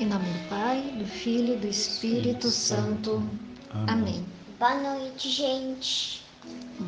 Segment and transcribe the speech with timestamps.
[0.00, 3.22] Em nome do Pai, do Filho e do Espírito Santo.
[3.86, 4.24] Amém.
[4.58, 6.24] Boa noite, gente.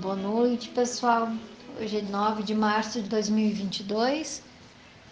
[0.00, 1.30] Boa noite, pessoal.
[1.79, 4.43] Hoje é 9 de março de 2022.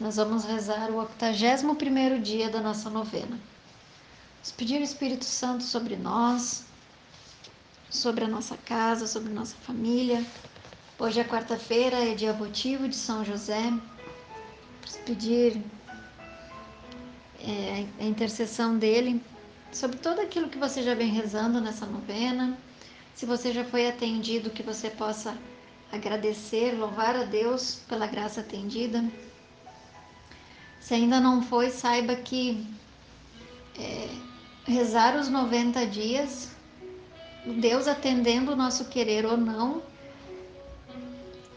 [0.00, 3.38] Nós vamos rezar o 81º dia da nossa novena.
[4.36, 6.64] Vamos pedir o Espírito Santo sobre nós,
[7.90, 10.24] sobre a nossa casa, sobre a nossa família.
[10.98, 13.60] Hoje é quarta-feira, é dia votivo de São José.
[13.60, 15.62] Vamos pedir
[17.42, 19.22] é, a intercessão dele
[19.72, 22.56] sobre tudo aquilo que você já vem rezando nessa novena.
[23.14, 25.36] Se você já foi atendido, que você possa
[25.92, 29.04] agradecer, louvar a Deus pela graça atendida.
[30.80, 32.66] Se ainda não foi, saiba que
[33.78, 34.08] é,
[34.66, 36.50] rezar os 90 dias,
[37.44, 39.82] Deus atendendo o nosso querer ou não,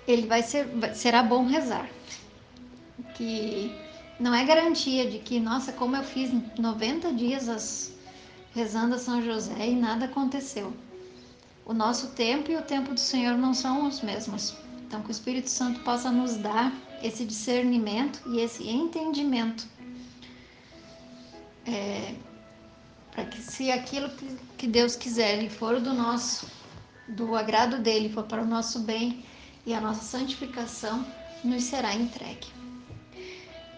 [0.07, 1.89] ele vai ser, será bom rezar.
[3.15, 3.82] Que
[4.23, 7.91] não é garantia de que, nossa, como eu fiz 90 dias as,
[8.55, 10.73] rezando a São José e nada aconteceu.
[11.65, 14.55] O nosso tempo e o tempo do Senhor não são os mesmos.
[14.87, 19.67] Então, que o Espírito Santo possa nos dar esse discernimento e esse entendimento.
[21.65, 22.15] É,
[23.11, 24.09] para que se aquilo
[24.57, 26.47] que, Deus quiser e for do nosso,
[27.09, 29.25] do agrado dele, for para o nosso bem
[29.65, 31.05] e a nossa santificação,
[31.43, 32.63] nos será entregue.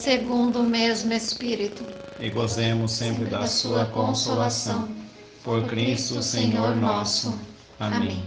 [0.00, 1.84] segundo o mesmo Espírito
[2.18, 4.88] e gozemos sempre da sua consolação.
[5.44, 7.38] Por Cristo, Senhor nosso.
[7.78, 8.22] Amém.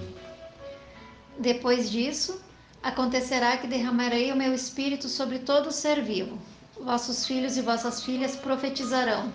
[1.39, 2.39] Depois disso,
[2.81, 6.37] acontecerá que derramarei o meu espírito sobre todo ser vivo.
[6.79, 9.31] Vossos filhos e vossas filhas profetizarão.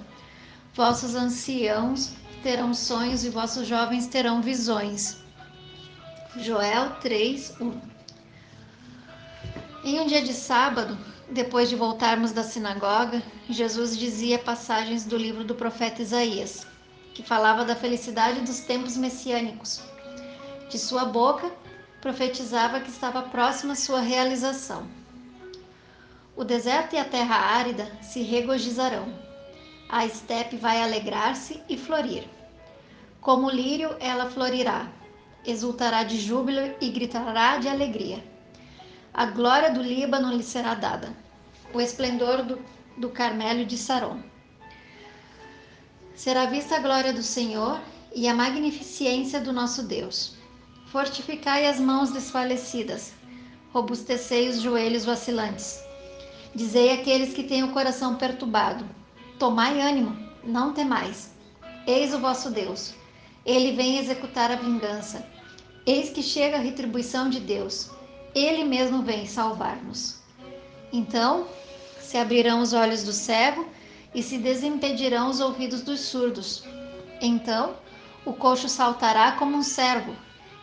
[0.74, 2.12] Vossos anciãos
[2.42, 5.18] terão sonhos e vossos jovens terão visões.
[6.36, 7.80] Joel 3, 1.
[9.84, 10.98] Em um dia de sábado,
[11.30, 16.66] depois de voltarmos da sinagoga, Jesus dizia passagens do livro do profeta Isaías,
[17.14, 19.82] que falava da felicidade dos tempos messiânicos.
[20.70, 21.52] De sua boca,
[22.00, 24.86] profetizava que estava próxima sua realização.
[26.34, 29.12] O deserto e a terra árida se regozijarão.
[29.88, 32.24] A estepe vai alegrar-se e florir.
[33.20, 34.88] Como o lírio, ela florirá,
[35.44, 38.22] exultará de júbilo e gritará de alegria
[39.12, 41.12] a glória do Líbano lhe será dada,
[41.72, 42.58] o esplendor do,
[42.96, 44.20] do Carmelo de Saron.
[46.14, 47.80] Será vista a glória do Senhor
[48.14, 50.34] e a magnificência do nosso Deus.
[50.86, 53.12] Fortificai as mãos desfalecidas,
[53.72, 55.78] robustecei os joelhos vacilantes.
[56.54, 58.84] Dizei àqueles que têm o coração perturbado:
[59.38, 61.30] Tomai ânimo, não temais.
[61.86, 62.94] Eis o vosso Deus.
[63.44, 65.24] Ele vem executar a vingança.
[65.86, 67.90] Eis que chega a retribuição de Deus.
[68.38, 70.20] Ele mesmo vem salvar-nos.
[70.92, 71.48] Então
[72.00, 73.66] se abrirão os olhos do cego
[74.14, 76.64] e se desimpedirão os ouvidos dos surdos.
[77.20, 77.74] Então
[78.24, 80.14] o coxo saltará como um servo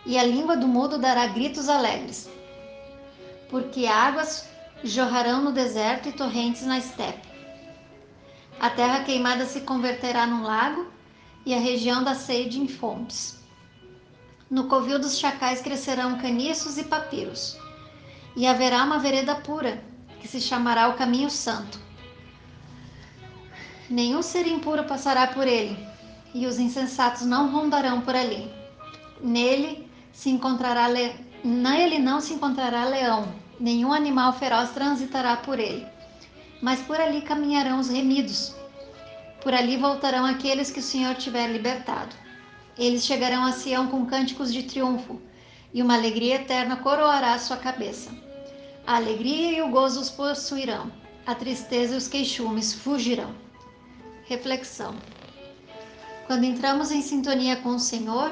[0.06, 2.30] e a língua do mudo dará gritos alegres.
[3.50, 4.47] Porque águas
[4.84, 7.28] jorrarão no deserto e torrentes na estepe.
[8.59, 10.88] A terra queimada se converterá num lago
[11.46, 13.38] e a região da sede em fontes.
[14.50, 17.58] No covil dos chacais crescerão caniços e papiros,
[18.35, 19.84] e haverá uma vereda pura,
[20.19, 21.79] que se chamará o caminho santo.
[23.90, 25.78] Nenhum ser impuro passará por ele,
[26.34, 28.51] e os insensatos não rondarão por ali.
[29.22, 31.13] Nele se encontrará le...
[31.44, 35.85] nele não se encontrará leão, nenhum animal feroz transitará por ele.
[36.62, 38.56] Mas por ali caminharão os remidos.
[39.41, 42.16] Por ali voltarão aqueles que o Senhor tiver libertado.
[42.78, 45.22] Eles chegarão a Sião com cânticos de triunfo,
[45.73, 48.25] e uma alegria eterna coroará sua cabeça.
[48.87, 50.91] A alegria e o gozo os possuirão,
[51.26, 53.34] a tristeza e os queixumes fugirão.
[54.26, 54.96] Reflexão:
[56.28, 58.32] Quando entramos em sintonia com o Senhor,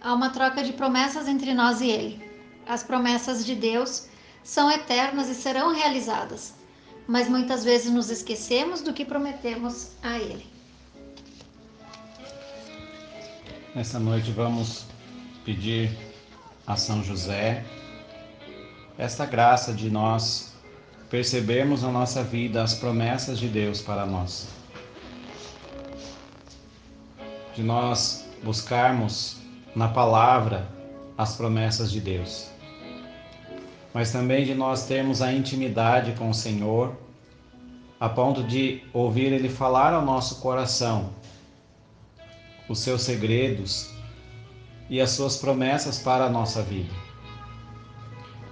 [0.00, 2.32] há uma troca de promessas entre nós e Ele.
[2.66, 4.08] As promessas de Deus
[4.42, 6.54] são eternas e serão realizadas,
[7.06, 10.46] mas muitas vezes nos esquecemos do que prometemos a Ele.
[13.72, 14.84] Nessa noite vamos
[15.44, 15.96] pedir
[16.66, 17.64] a São José
[18.98, 20.52] esta graça de nós
[21.10, 24.48] percebermos na nossa vida as promessas de Deus para nós.
[27.54, 29.36] de nós buscarmos
[29.74, 30.68] na palavra
[31.16, 32.50] as promessas de Deus,
[33.92, 36.96] mas também de nós termos a intimidade com o Senhor,
[38.00, 41.10] a ponto de ouvir Ele falar ao nosso coração
[42.68, 43.90] os seus segredos
[44.88, 47.01] e as suas promessas para a nossa vida.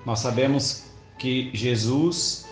[0.04, 0.84] Nós sabemos
[1.18, 2.48] que Jesus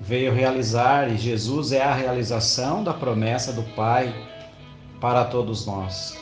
[0.00, 4.14] veio realizar e Jesus é a realização da promessa do Pai
[5.00, 6.18] para todos nós.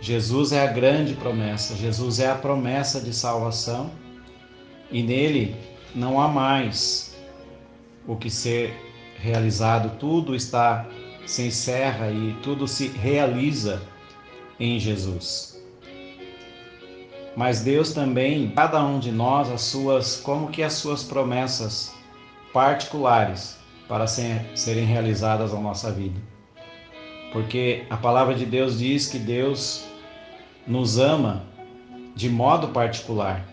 [0.00, 3.90] Jesus é a grande promessa, Jesus é a promessa de salvação
[4.90, 5.56] e nele
[5.94, 7.16] não há mais
[8.06, 8.74] o que ser
[9.18, 10.86] realizado, tudo está
[11.26, 13.82] se encerra e tudo se realiza
[14.60, 15.53] em Jesus.
[17.36, 21.92] Mas Deus também, cada um de nós, as suas, como que as suas promessas
[22.52, 23.58] particulares
[23.88, 26.20] para serem realizadas na nossa vida.
[27.32, 29.84] Porque a palavra de Deus diz que Deus
[30.66, 31.44] nos ama
[32.14, 33.44] de modo particular.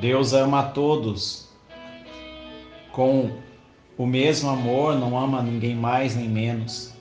[0.00, 1.48] Deus ama a todos
[2.92, 3.30] com
[3.98, 6.95] o mesmo amor, não ama ninguém mais nem menos.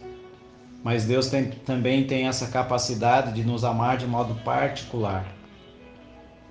[0.86, 5.26] Mas Deus tem, também tem essa capacidade de nos amar de modo particular.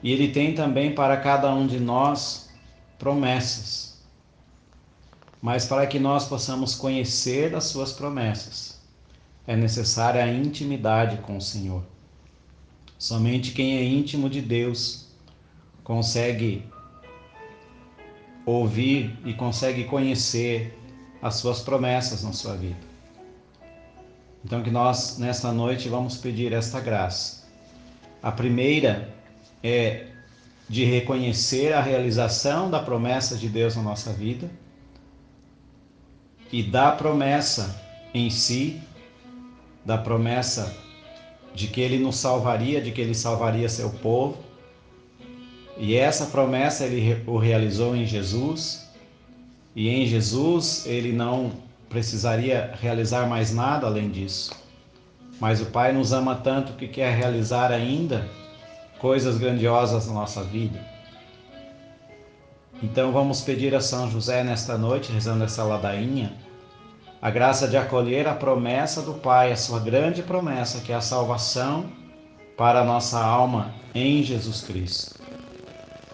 [0.02, 2.50] E Ele tem também para cada um de nós
[2.98, 4.02] promessas.
[5.40, 8.82] Mas para que nós possamos conhecer as Suas promessas,
[9.46, 11.84] é necessária a intimidade com o Senhor.
[12.98, 15.10] Somente quem é íntimo de Deus
[15.84, 16.66] consegue
[18.44, 20.76] ouvir e consegue conhecer
[21.22, 22.93] as suas promessas na sua vida.
[24.44, 27.44] Então que nós nesta noite vamos pedir esta graça.
[28.22, 29.08] A primeira
[29.62, 30.08] é
[30.68, 34.50] de reconhecer a realização da promessa de Deus na nossa vida
[36.52, 37.80] e da promessa
[38.12, 38.80] em si,
[39.84, 40.74] da promessa
[41.54, 44.44] de que ele nos salvaria, de que ele salvaria seu povo
[45.76, 48.86] e essa promessa ele o realizou em Jesus,
[49.74, 51.52] e em Jesus ele não
[51.94, 54.52] precisaria realizar mais nada além disso.
[55.38, 58.28] Mas o Pai nos ama tanto que quer realizar ainda
[58.98, 60.84] coisas grandiosas na nossa vida.
[62.82, 66.32] Então vamos pedir a São José nesta noite, rezando essa ladainha,
[67.22, 71.00] a graça de acolher a promessa do Pai, a sua grande promessa, que é a
[71.00, 71.86] salvação
[72.56, 75.22] para a nossa alma em Jesus Cristo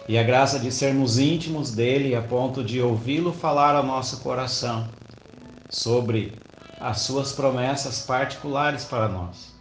[0.07, 4.89] e a graça de sermos íntimos dele a ponto de ouvi-lo falar ao nosso coração
[5.71, 6.33] sobre
[6.81, 9.55] as suas promessas particulares para nós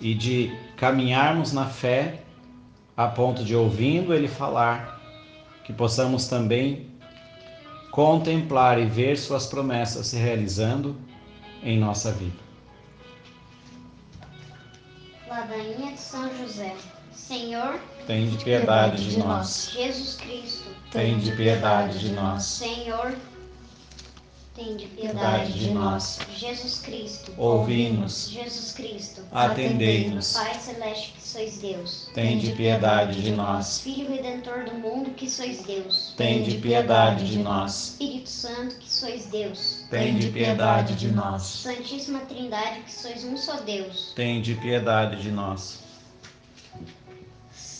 [0.00, 2.22] e de caminharmos na fé
[2.96, 5.00] a ponto de ouvindo ele falar
[5.64, 6.90] que possamos também
[7.90, 10.96] contemplar e ver suas promessas se realizando
[11.62, 12.36] em nossa vida.
[15.28, 16.74] Ladainha de São José.
[17.12, 19.70] Senhor, tem de piedade de nós.
[19.72, 22.42] Jesus Cristo, tem de piedade de nós.
[22.42, 23.14] Senhor,
[24.54, 26.18] tem de piedade de nós.
[26.36, 28.28] Jesus Cristo, ouvi-nos.
[28.28, 30.34] Jesus Cristo, atendei-nos.
[30.34, 33.80] Pai celeste que sois Deus, tem de piedade de nós.
[33.80, 37.92] Filho redentor do mundo que sois Deus, tem de piedade de nós.
[37.92, 41.42] Espírito Santo que sois Deus, tem de piedade de nós.
[41.42, 45.81] Santíssima Trindade que sois um só Deus, tem de piedade de nós.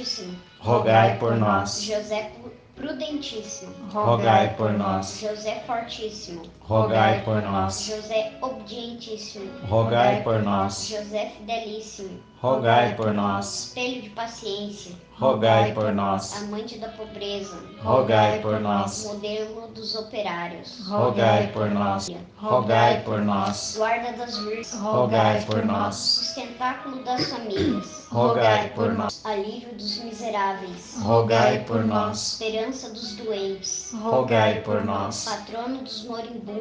[0.00, 1.82] Castíssimo, rogai por nós.
[1.82, 2.32] José
[2.74, 5.20] Prudentíssimo, rogai por nós.
[5.20, 7.82] José Fortíssimo, rogai por nós.
[7.82, 10.86] José Obedientíssimo, rogai por nós.
[10.88, 13.66] José Fidelíssimo, rogai por nós.
[13.66, 16.40] Espelho de paciência, rogai por nós.
[16.40, 19.04] Amante da pobreza, rogai por nós.
[19.04, 22.08] Modelo dos operários, rogai por nós.
[22.36, 23.74] Rogai por nós.
[23.76, 25.96] Guarda das virgens, rogai por nós.
[25.96, 29.20] Sustentáculo das famílias, rogai por nós.
[29.26, 32.34] Alívio dos miseráveis, rogai por nós.
[32.34, 35.24] Esperança dos doentes, rogai por nós.
[35.24, 36.59] Patrono dos moribundos,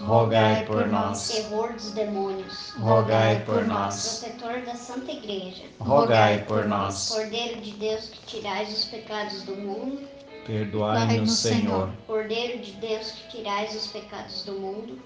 [0.00, 1.28] rogai por nós.
[1.28, 4.24] Terror dos demônios, rogai por nós.
[4.24, 7.10] Protetor da Santa Igreja, rogai por nós.
[7.10, 10.00] Cordeiro de Deus que tirais os pecados do mundo,
[10.46, 11.90] perdoai-nos, Senhor.
[12.06, 14.98] Cordeiro de Deus que tirais os pecados do mundo,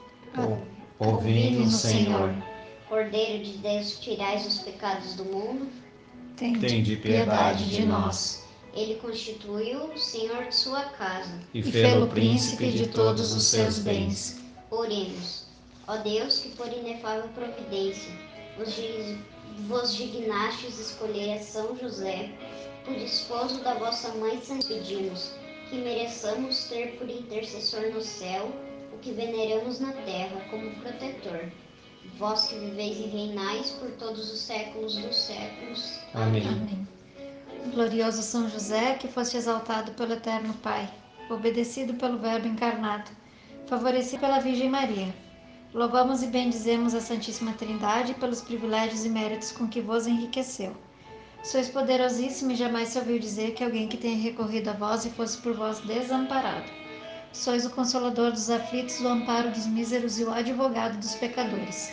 [0.98, 2.34] Ouvindo, Senhor,
[2.88, 5.68] Cordeiro de Deus, tirais os pecados do mundo.
[6.36, 8.44] tende piedade de nós.
[8.74, 11.40] Ele constituiu o Senhor de sua casa.
[11.52, 14.40] E fê-lo príncipe de todos os seus bens.
[14.70, 15.46] Oremos.
[15.86, 18.12] Ó Deus, que por inefável providência
[19.68, 22.30] vos, dignastes escolher a São José,
[22.84, 25.32] por esposo da vossa mãe, Santa, pedimos
[25.68, 28.50] que mereçamos ter por intercessor no céu
[28.92, 31.50] o que veneramos na terra como protetor.
[32.18, 35.98] Vós que viveis e reinais por todos os séculos dos séculos.
[36.14, 36.46] Amém.
[36.46, 36.79] Amém.
[37.68, 40.88] Glorioso São José, que foste exaltado pelo Eterno Pai,
[41.28, 43.10] obedecido pelo Verbo encarnado,
[43.66, 45.14] favorecido pela Virgem Maria.
[45.72, 50.74] Louvamos e bendizemos a Santíssima Trindade pelos privilégios e méritos com que vos enriqueceu.
[51.44, 55.10] Sois poderosíssimo e jamais se ouviu dizer que alguém que tenha recorrido a vós e
[55.10, 56.70] fosse por vós desamparado.
[57.32, 61.92] Sois o consolador dos aflitos, o amparo dos míseros e o advogado dos pecadores.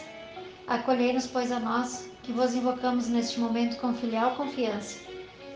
[0.66, 5.07] Acolhei-nos, pois, a nós, que vos invocamos neste momento com filial confiança,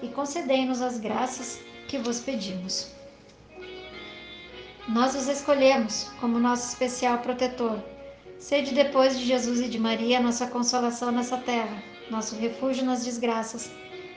[0.01, 2.89] e concedei-nos as graças que vos pedimos.
[4.87, 7.79] Nós os escolhemos como nosso especial protetor.
[8.39, 13.71] Sede depois de Jesus e de Maria nossa consolação nessa terra, nosso refúgio nas desgraças,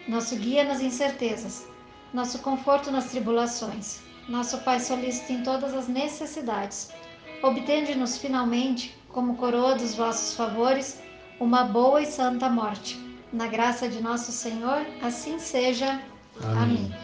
[0.09, 1.67] nosso guia nas incertezas,
[2.12, 6.91] nosso conforto nas tribulações, nosso Pai solícito em todas as necessidades.
[7.43, 10.99] Obtende-nos finalmente, como coroa dos vossos favores,
[11.38, 13.03] uma boa e santa morte.
[13.35, 16.00] Na graça de nosso Senhor, assim seja.
[16.41, 16.95] Amém.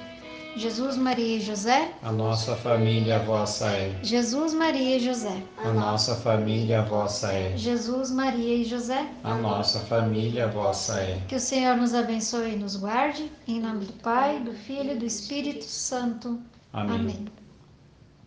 [0.56, 1.92] Jesus, Maria e José.
[2.04, 3.98] A nossa família vossa é.
[4.00, 5.42] Jesus, Maria e José.
[5.64, 7.56] A nossa família vossa é.
[7.56, 9.08] Jesus, Maria e José.
[9.24, 11.20] A nossa família vossa é.
[11.26, 13.28] Que o Senhor nos abençoe e nos guarde.
[13.48, 16.40] Em nome do Pai, do Filho e do Espírito Santo.
[16.72, 16.96] Amém.
[16.96, 17.39] Amém.